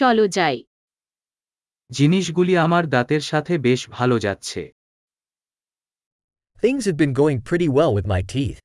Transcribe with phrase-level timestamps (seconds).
[0.00, 0.56] চলো যাই
[1.90, 4.62] জিনিসগুলি আমার দাঁতের সাথে বেশ ভালো যাচ্ছে
[6.62, 8.60] Things have been going pretty well with my teeth.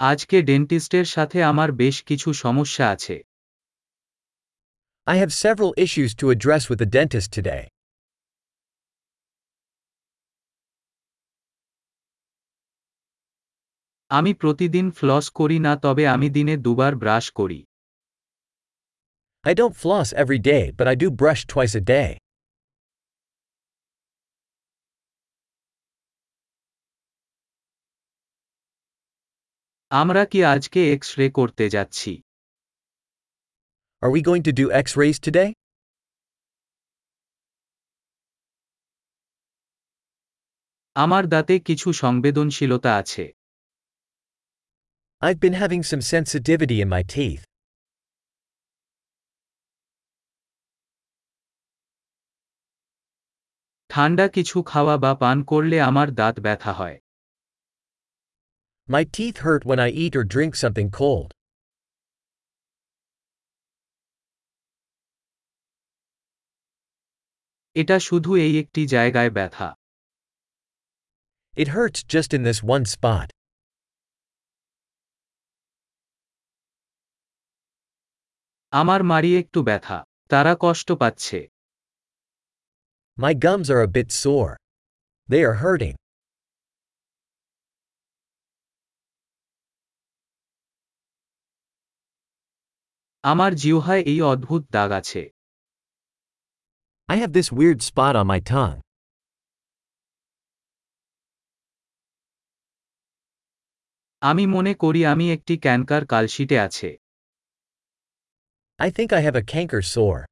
[0.00, 3.16] আজকে ডেন্টিস্টের সাথে আমার বেশ কিছু সমস্যা আছে
[5.06, 7.64] I have several issues to address with the dentist today.
[14.10, 17.60] আমি প্রতিদিন ফ্লস করি না তবে আমি দিনে দুবার ব্রাশ করি
[19.44, 22.10] I don't floss every day, but I do brush twice a day.
[29.90, 32.12] আমরা কি আজকে এক্স রে করতে যাচ্ছি
[34.02, 35.50] Are we going to do x rays today?
[40.96, 43.24] আমার দাঁতে কিছু সংবেদনশীলতা আছে
[45.21, 47.43] I've been having some sensitivity in my teeth.
[53.89, 56.97] ঠান্ডা কিছু খাওয়া বা পান করলে আমার দাঁত ব্যথা হয়
[58.89, 61.29] My teeth hurt when I eat or drink something cold.
[67.75, 69.67] এটা শুধু এই একটি জায়গায় ব্যথা
[71.61, 73.27] It hurts just in this one spot.
[78.80, 79.98] আমার মারি একটু ব্যথা
[80.30, 81.38] তারা কষ্ট পাচ্ছে।
[83.18, 84.48] My gums are bit sore
[85.28, 85.94] they are hurting
[93.24, 95.22] আমার জিহ্বায় এই অদ্ভুত দাগ আছে।
[97.08, 98.72] I have this weird spot on my tongue
[104.22, 106.90] আমি মনে করি আমি একটি ক্যানকার কালশিটে আছে।
[108.79, 110.23] I think I have a canker sore.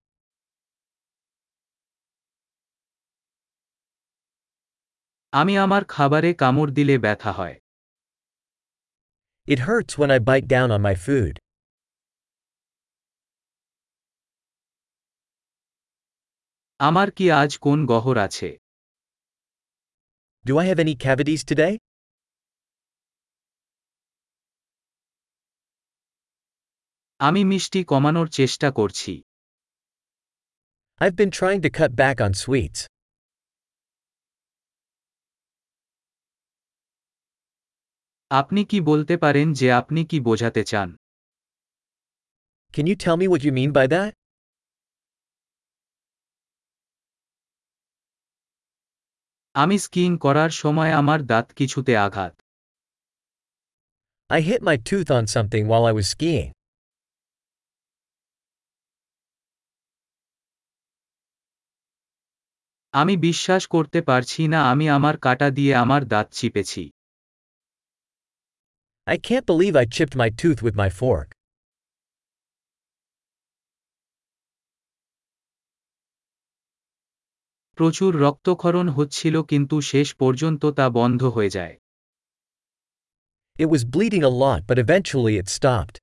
[5.34, 7.56] আমি আমার খাবারে কামড় দিলে ব্যথা হয়
[9.48, 11.36] It hurts when I bite down on my food.
[16.80, 18.50] আমার কি আজ কোন গহর আছে
[20.46, 21.74] Do I have any cavities today?
[27.27, 29.13] আমি মিষ্টি কমানোর চেষ্টা করছি
[31.01, 32.81] I've been trying to cut back on sweets.
[38.31, 40.89] আপনি কি বলতে পারেন যে আপনি কি বোঝাতে চান
[42.75, 44.13] Can you tell me what you mean by that?
[49.55, 52.35] আমি স্কিইং করার সময় আমার দাঁত কিছুতে আঘাত
[54.31, 56.51] I hit my tooth on something while I was skiing.
[62.95, 66.85] আমি বিশ্বাস করতে পারছি না আমি আমার কাটা দিয়ে আমার দাঁত চিপেছি
[69.07, 71.29] I can't believe I chipped my tooth with my fork.
[77.79, 81.75] প্রচুর রক্তক্ষরণ হচ্ছিল কিন্তু শেষ পর্যন্ত তা বন্ধ হয়ে যায়
[83.57, 85.97] It was bleeding a lot, but eventually it stopped.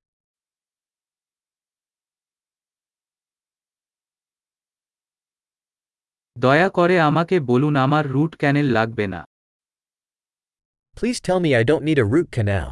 [6.44, 9.20] দয়া করে আমাকে বলুন আমার রুট ক্যানেল লাগবে না
[10.96, 12.68] Please tell me I don't need a root canal.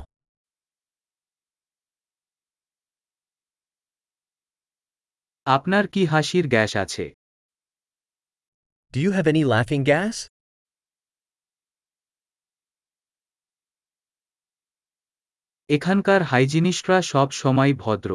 [5.47, 7.07] আপনার কি হাসির গ্যাস আছে
[8.93, 10.17] Do you have any laughing gas?
[15.69, 18.11] এখানকার হাইজিনিস্টরা সব সময় ভদ্র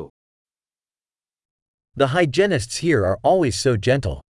[1.98, 4.25] The hygienists here are always so gentle.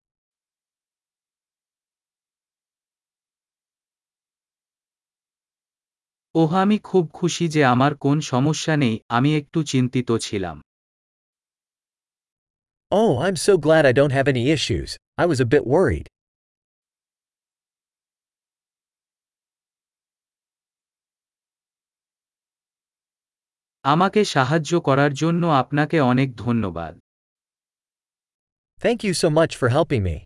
[6.36, 10.58] ওহ আমি খুব খুশি যে আমার কোন সমস্যা নেই আমি একটু চিন্তিত ছিলাম।
[12.92, 16.06] ও I am so glad I don't have any issues I was a bit worried
[23.86, 26.94] আমাকে সাহায্য করার জন্য আপনাকে অনেক ধন্যবাদ।
[28.82, 30.18] Thank you so much for helping me